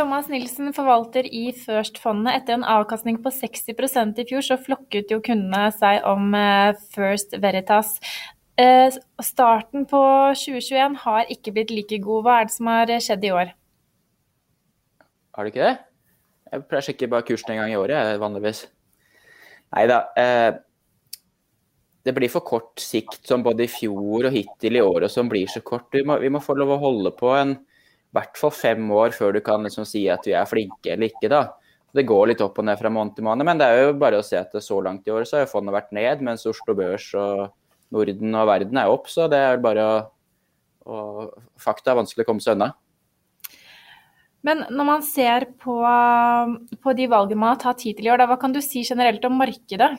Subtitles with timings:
[0.00, 2.38] Thomas Nilsen, forvalter i First-fondet.
[2.38, 7.36] Etter en avkastning på 60% i fjor, så flokket jo kundene seg om eh, First
[7.42, 7.98] Veritas.
[8.56, 8.88] Eh,
[9.20, 10.00] starten på
[10.40, 12.24] 2021 har ikke blitt like god.
[12.24, 13.52] Hva er det som har skjedd i år?
[15.36, 15.76] Har det ikke det?
[16.48, 18.64] Jeg pleier å sjekke bare kursen en gang i året, vanligvis.
[19.76, 20.02] Nei da.
[20.16, 20.50] Eh,
[22.08, 25.28] det blir for kort sikt som både i fjor og hittil i år og som
[25.28, 25.92] blir så kort.
[25.92, 27.58] Vi må, vi må få lov å holde på en
[28.16, 31.30] hvert fall fem år før du kan liksom si at vi er flinke eller ikke.
[31.30, 31.44] da.
[31.94, 34.20] Det går litt opp og ned fra måned til måned, men det er jo bare
[34.20, 37.08] å se at så langt i år så har fondet vært ned, mens Oslo Børs
[37.18, 37.48] og
[37.90, 39.10] Norden og verden er opp.
[39.10, 39.96] Så det er bare å,
[40.86, 41.00] å
[41.58, 42.70] Fakta er vanskelig å komme seg unna.
[44.46, 45.74] Men når man ser på,
[46.80, 49.26] på de valgene man har tatt hittil i år, da, hva kan du si generelt
[49.28, 49.90] om markedet?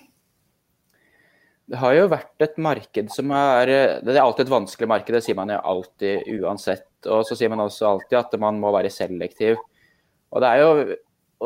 [1.72, 3.70] Det har jo vært et marked som er
[4.04, 6.88] Det er alltid et vanskelig marked, det sier man jo alltid uansett.
[7.10, 9.58] Og så sier man også alltid at man må være selektiv.
[10.32, 11.00] Og det er jo,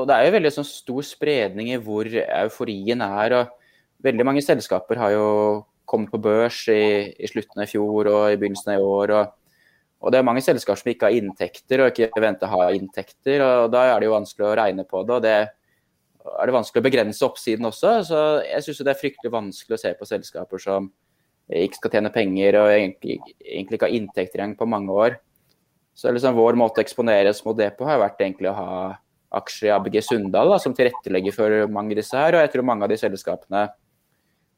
[0.05, 3.39] det er jo veldig sånn stor spredning i hvor euforien er.
[3.39, 5.27] og Veldig mange selskaper har jo
[5.89, 9.13] kommet på børs i, i slutten av i fjor og i begynnelsen av i år.
[9.19, 9.59] Og,
[10.01, 13.45] og, det er mange selskaper som ikke har inntekter og ikke venter å ha inntekter.
[13.45, 15.19] og Da er det jo vanskelig å regne på det.
[15.19, 15.37] og det
[16.25, 17.97] er det vanskelig å begrense oppsiden også.
[18.09, 20.89] Så jeg syns det er fryktelig vanskelig å se på selskaper som
[21.53, 25.17] ikke skal tjene penger og egentlig, egentlig ikke har inntekter igjen på mange år.
[25.95, 28.71] Så liksom vår måte å eksponeres mot det på har vært egentlig å ha
[29.35, 32.35] aksjer i ABG Sundal da, som tilrettelegger for mange av disse her.
[32.35, 33.63] Og jeg tror mange av de selskapene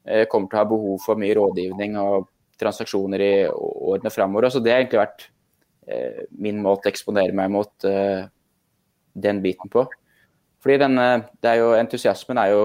[0.05, 4.49] eh, kommer til å ha behov for mye rådgivning og transaksjoner i årene framover.
[4.49, 5.27] Så det har egentlig vært
[5.87, 8.25] eh, min måte å eksponere meg mot eh,
[9.17, 9.85] den biten på.
[10.63, 11.07] Fordi denne,
[11.45, 12.63] er jo, Entusiasmen er jo,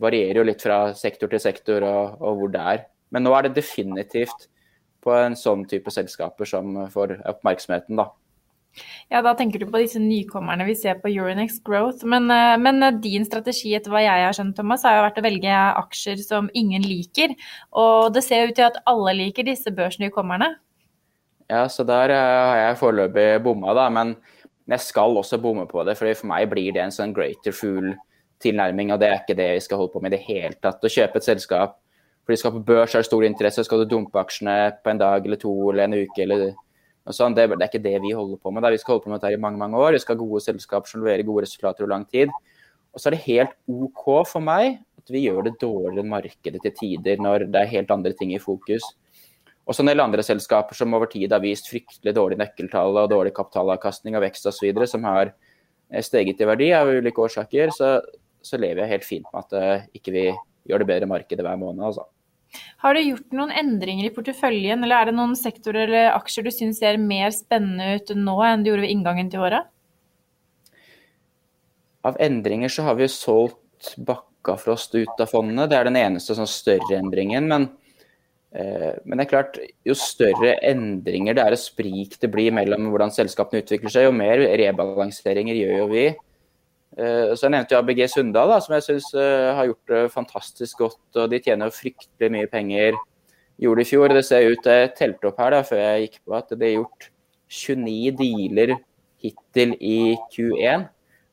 [0.00, 2.86] varierer jo litt fra sektor til sektor og, og, hvor det er.
[3.12, 4.48] Men nå er det definitivt
[5.04, 8.10] på en sånn type selskaper som får oppmerksomheten, da.
[9.10, 12.04] Ja, Da tenker du på disse nykommerne vi ser på Euronex Growth.
[12.06, 15.18] Men, eh, men, eh, din strategi etter hva jeg har skjønt, Thomas, har jo vært
[15.18, 17.34] å velge aksjer som ingen liker.
[17.72, 20.54] Og det ser ut til at alle liker disse børsnykommerne.
[21.50, 23.88] Ja, så der eh, har jeg foreløpig bomma, da.
[23.90, 24.16] Men
[24.70, 27.50] men jeg skal også bomme på det, for for meg blir det en sånn greater
[27.50, 28.92] fool-tilnærming.
[28.94, 30.78] Og det er ikke det vi skal holde på med i det hele tatt.
[30.78, 31.80] Å kjøpe et selskap
[32.26, 35.40] fordi skal på børs, har stor interesse, skal du dumpe aksjene på en dag eller
[35.40, 36.50] to eller en uke eller
[37.14, 37.36] sånt.
[37.36, 38.62] Det, det er ikke det vi holder på med.
[38.64, 38.70] Da.
[38.72, 39.96] Vi skal holde på med dette i mange mange år.
[39.96, 42.32] Vi skal ha gode selskaper som leverer gode resultater over lang tid.
[42.90, 46.62] Og så er det helt OK for meg at vi gjør det dårligere enn markedet
[46.64, 48.84] til tider, når det er helt andre ting i fokus.
[49.70, 53.32] Også en del andre selskaper som over tid har vist fryktelig dårlig nøkkeltall og dårlig
[53.36, 57.98] kapitalavkastning og vekst osv., som har eh, steget i verdi av ulike årsaker, så,
[58.42, 60.24] så lever jeg helt fint med at uh, ikke vi
[60.70, 61.82] gjør det bedre markedet hver måned.
[61.90, 62.06] altså.
[62.82, 66.52] Har du gjort noen endringer i porteføljen, eller er det noen sektorer eller aksjer du
[66.54, 69.68] syns ser mer spennende ut nå enn du gjorde ved inngangen til året?
[72.08, 75.68] Av endringer så har vi jo solgt Bakkafrost ut av fondet.
[75.70, 77.46] Det er den eneste sånn større endringen.
[77.50, 77.70] men
[78.50, 82.88] Eh, men det er klart, jo større endringer det er og sprik det blir mellom
[82.90, 86.06] hvordan selskapene utvikler seg, jo mer rebalanseringer gjør jo vi.
[86.98, 90.02] Eh, så Jeg nevnte jo ABG Sunndal, da, som jeg syns eh, har gjort det
[90.14, 91.00] fantastisk godt.
[91.16, 92.98] og De tjener fryktelig mye penger.
[93.60, 94.14] Gjorde det i fjor.
[94.14, 96.78] Det ser ut jeg telte opp her da, før jeg gikk på at det er
[96.78, 97.10] gjort
[97.50, 98.76] 29 dealer
[99.20, 100.88] hittil i Q1.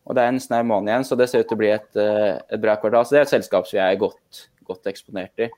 [0.08, 1.90] Og det er en snau måned igjen, så det ser ut til å bli et,
[2.00, 3.04] et bra kvartal.
[3.04, 5.50] Så det er et selskap som jeg er godt, godt eksponert i.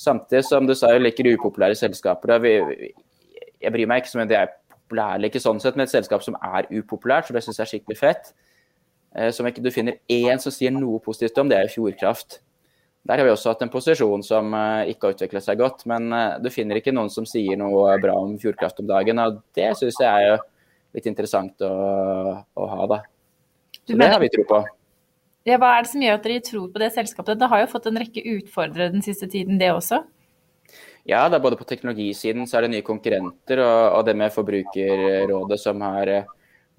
[0.00, 2.38] Samtidig som du sa, jeg liker upopulære selskaper.
[2.40, 5.92] Jeg bryr meg ikke som om det er populære eller ikke sånn sett, men et
[5.92, 8.32] selskap som er upopulært, som jeg syns er skikkelig fett.
[9.14, 12.40] Eh, som ikke du finner én som sier noe positivt om, det er Fjordkraft.
[13.04, 15.84] Der har vi også hatt en posisjon som eh, ikke har utviklet seg godt.
[15.90, 19.20] Men eh, du finner ikke noen som sier noe bra om Fjordkraft om dagen.
[19.22, 20.38] Og det syns jeg er jo
[20.96, 21.74] litt interessant å,
[22.42, 23.02] å ha, da.
[23.84, 24.64] Så det har vi tro på.
[25.44, 27.36] Ja, hva er det som gjør at dere tror på det selskapet?
[27.36, 30.00] Det har jo fått en rekke utfordrere den siste tiden, det også?
[31.04, 34.32] Ja, det er både på teknologisiden så er det nye konkurrenter, og, og det med
[34.32, 36.14] Forbrukerrådet som har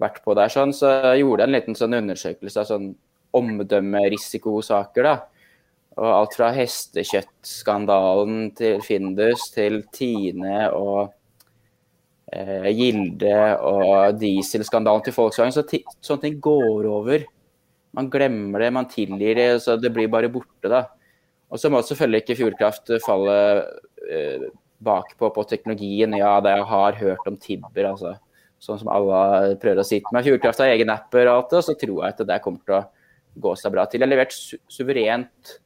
[0.01, 2.89] vært på der, sånn, så gjorde jeg en liten sånn undersøkelse av sånn
[3.36, 5.07] omdømmerisikosaker.
[5.07, 5.15] da.
[5.95, 11.13] Og alt fra hestekjøttskandalen til Findus til Tine og
[12.33, 15.56] eh, Gilde og dieselskandalen til Volkswagen.
[15.56, 15.63] Så
[16.03, 17.24] sånne ting går over
[17.95, 20.68] man glemmer det, man tilgir det, så det blir bare borte.
[20.68, 20.83] da.
[21.50, 23.38] Og så må selvfølgelig ikke Fjordkraft falle
[24.12, 24.47] eh,
[24.83, 26.15] bakpå på teknologien.
[26.19, 28.15] Ja, det jeg har hørt om Tibber, altså.
[28.62, 30.25] Sånn som alle prøver å si til meg.
[30.25, 32.86] Fjordkraft har egen og og så tror jeg at det kommer til å
[33.36, 34.00] gå seg bra til.
[34.00, 35.60] Jeg har levert su suverent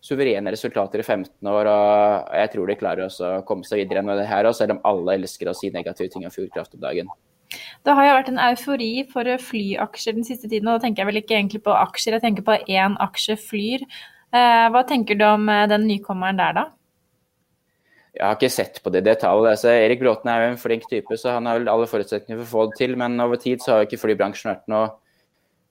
[0.00, 4.16] suverene resultater i 15 år, og jeg tror de klarer å komme seg videre med
[4.16, 7.10] det her, selv om alle elsker å si negative ting om Fjordkraft om dagen.
[7.84, 11.10] Det har jo vært en eufori for flyaksjer den siste tiden, og da tenker jeg
[11.10, 13.84] vel ikke egentlig på aksjer, jeg tenker på én aksje Flyr.
[14.30, 16.66] Eh, hva tenker du om eh, den nykommeren der, da?
[18.16, 19.60] Jeg har ikke sett på det detaljet.
[19.62, 22.50] Så Erik Bråten er jo en flink type, så han har alle forutsetninger for å
[22.50, 22.96] få det til.
[22.98, 24.90] Men over tid så har jo ikke flybransjen vært noe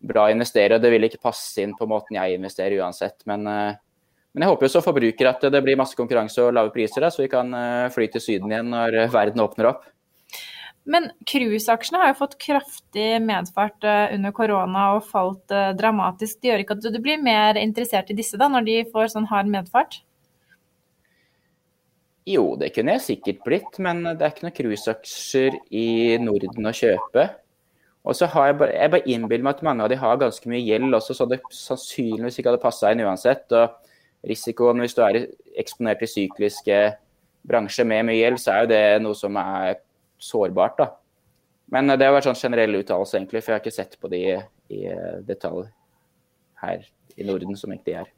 [0.09, 0.77] bra å investere.
[0.77, 3.19] og Det vil ikke passe inn på måten jeg investerer uansett.
[3.27, 7.03] Men, men jeg håper jo som forbruker at det blir masse konkurranse og lave priser,
[7.03, 7.51] da, så vi kan
[7.91, 9.89] fly til Syden igjen når verden åpner opp.
[10.89, 16.39] Men cruiseaksjene har jo fått kraftig medfart eh, under korona og falt eh, dramatisk.
[16.39, 19.27] Det gjør ikke at du blir mer interessert i disse da, når de får sånn
[19.29, 19.99] hard medfart?
[22.29, 25.87] Jo, det kunne jeg sikkert blitt, men det er ikke noen cruiseaksjer i
[26.21, 27.25] Norden å kjøpe.
[28.05, 30.51] Og så har jeg bare, jeg bare innbiller meg at mange av de har ganske
[30.51, 33.49] mye gjeld også, så det sannsynligvis ikke hadde passa inn uansett.
[33.57, 35.23] Og risikoen hvis du er
[35.59, 36.79] eksponert i sykliske
[37.49, 39.81] bransjer med mye gjeld, så er jo det noe som er
[40.21, 40.79] sårbart.
[40.79, 40.89] da.
[41.73, 44.23] Men det har vært sånn generell uttalelse, egentlig, for jeg har ikke sett på de
[44.69, 44.85] i
[45.25, 45.67] detalj
[46.61, 46.85] her
[47.17, 48.09] i Norden, som egentlig er.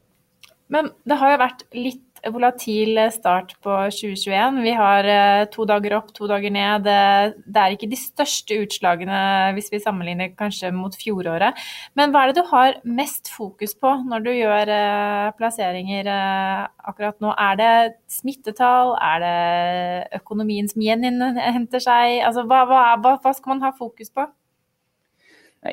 [0.72, 4.60] Men det har jo vært litt volatil start på 2021.
[4.62, 6.86] Vi har eh, to dager opp, to dager ned.
[6.86, 9.22] Det er ikke de største utslagene
[9.56, 11.58] hvis vi sammenligner kanskje mot fjoråret.
[11.98, 16.66] Men hva er det du har mest fokus på når du gjør eh, plasseringer eh,
[16.92, 17.34] akkurat nå?
[17.34, 17.72] Er det
[18.12, 18.94] smittetall?
[19.02, 22.20] Er det økonomien som gjeninnhenter seg?
[22.22, 24.28] Altså, hva, hva, hva skal man ha fokus på?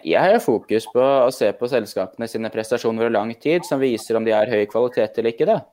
[0.06, 4.20] Jeg har fokus på å se på selskapene sine prestasjoner over lang tid, som viser
[4.20, 5.48] om de har høy kvalitet eller ikke.
[5.50, 5.64] da.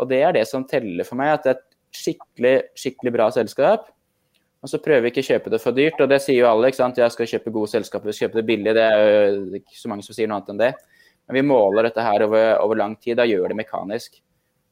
[0.00, 3.28] Og det er det som teller for meg, at det er et skikkelig, skikkelig bra
[3.34, 3.90] selskap.
[4.62, 6.70] Og så prøver vi ikke å kjøpe det for dyrt, og det sier jo alle.
[6.70, 6.98] ikke sant?
[7.00, 8.74] Jeg skal kjøpe gode selskaper, vi skal kjøpe det billig.
[8.78, 10.72] Det er jo ikke så mange som sier noe annet enn det.
[11.26, 14.20] Men vi måler dette her over, over lang tid, da gjør det mekanisk.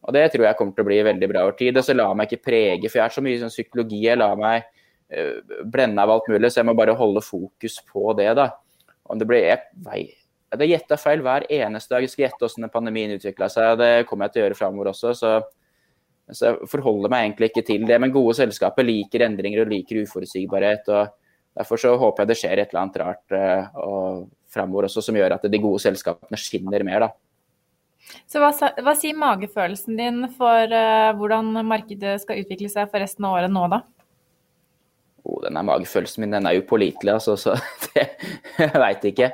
[0.07, 1.77] Og det tror jeg kommer til å bli veldig bra over tid.
[1.77, 4.01] Og så la meg ikke prege, for jeg er så mye sånn psykologi.
[4.07, 4.71] Jeg lar meg
[5.13, 8.49] uh, blende av alt mulig, så jeg må bare holde fokus på det, da.
[9.11, 10.05] Om det blir jeg, vei,
[10.51, 12.05] det er gjetta feil hver eneste dag.
[12.05, 13.77] Jeg skal gjette hvordan pandemien utvikla seg.
[13.79, 15.15] Det kommer jeg til å gjøre framover også.
[15.15, 15.33] Så,
[16.27, 18.01] så, jeg forholder meg egentlig ikke til det.
[18.03, 20.91] Men gode selskaper liker endringer og liker uforutsigbarhet.
[20.91, 21.15] og
[21.61, 23.39] Derfor så håper jeg det skjer et eller annet rart
[23.79, 27.07] og framover også som gjør at de gode selskapene skinner mer.
[27.07, 27.13] da.
[28.27, 28.51] Så hva,
[28.83, 33.53] hva sier magefølelsen din for uh, hvordan markedet skal utvikle seg for resten av året
[33.53, 33.83] nå, da?
[35.21, 37.37] Oh, denne magefølelsen min den er upålitelig, altså.
[37.39, 37.55] Så
[37.93, 38.09] det,
[38.59, 39.31] jeg veit ikke.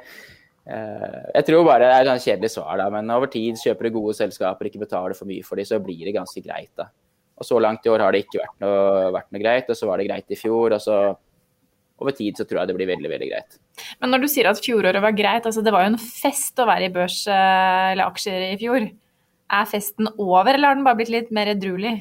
[0.66, 3.98] Eh, jeg tror bare det er et kjedelig svar, da, men over tid kjøper du
[4.00, 6.72] gode selskaper, ikke betaler for mye for dem, så blir det ganske greit.
[6.78, 6.88] da.
[7.36, 9.86] Og Så langt i år har det ikke vært noe, vært noe greit, og så
[9.86, 10.72] var det greit i fjor.
[10.72, 10.98] og så
[11.96, 13.58] over tid så tror jeg det blir veldig veldig greit.
[14.02, 16.66] Men når du sier at fjoråret var greit, altså det var jo en fest å
[16.68, 18.90] være i børs eh, eller aksjer i fjor.
[19.56, 21.94] Er festen over, eller har den bare blitt litt mer edruelig?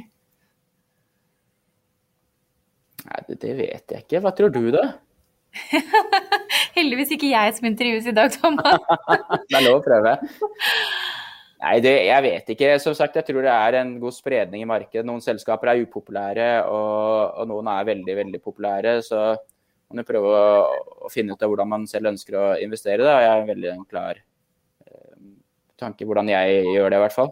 [3.05, 4.23] Nei, det, det vet jeg ikke.
[4.25, 4.87] Hva tror du, da?
[6.77, 8.81] Heldigvis ikke jeg som intervjues i dag, Thomas.
[9.49, 10.15] det er lov å prøve.
[11.65, 12.71] Nei, det, jeg vet ikke.
[12.83, 15.05] Som sagt, jeg tror det er en god spredning i markedet.
[15.07, 18.97] Noen selskaper er upopulære, og, og noen er veldig, veldig populære.
[19.05, 19.21] Så
[19.89, 20.45] man må prøve å,
[21.05, 23.05] å, finne ut av hvordan man selv ønsker å investere.
[23.05, 23.17] Da.
[23.23, 25.15] Jeg har en veldig klar eh,
[25.79, 27.31] tanke hvordan jeg gjør det, i hvert fall.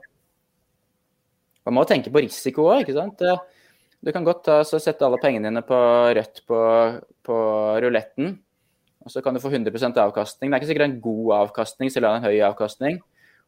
[1.68, 3.22] Man må tenke på risiko òg, ikke sant.
[4.04, 5.77] Du kan godt ta, sette alle pengene dine på
[6.18, 6.58] rødt på,
[7.25, 7.38] på
[7.84, 8.38] ruletten,
[9.03, 10.50] og så kan du få 100 avkastning.
[10.50, 13.01] Det er ikke sikkert en god avkastning, selv om det er en høy avkastning.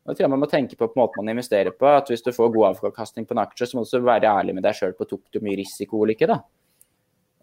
[0.05, 1.87] Og det tror jeg man må tenke på på måten man investerer på.
[1.87, 4.53] at Hvis du får god avkastning på en aksje, så må du også være ærlig
[4.53, 6.27] med deg sjøl på tok du mye risiko eller ikke.
[6.27, 6.39] da.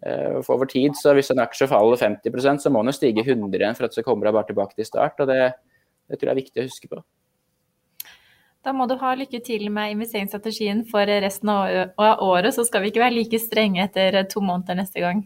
[0.05, 3.25] Eh, for over tid, så Hvis en aksje faller 50% så må den jo stige
[3.25, 5.19] 100 igjen for at så kommer bare tilbake til start.
[5.19, 5.53] og det,
[6.07, 7.03] det tror jeg er viktig å huske på.
[8.63, 12.93] Da må du ha lykke til med investeringsstrategien for resten av året, så skal vi
[12.93, 15.25] ikke være like strenge etter to måneder neste gang.